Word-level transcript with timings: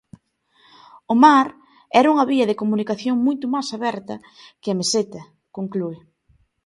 O 1.13 1.15
mar 1.23 1.47
era 1.99 2.11
unha 2.13 2.27
vía 2.31 2.49
de 2.49 2.59
comunicación 2.61 3.15
moito 3.27 3.45
máis 3.53 3.67
aberta 3.77 4.15
que 4.61 4.69
a 4.71 4.77
meseta, 4.79 5.21
conclúe. 5.55 5.97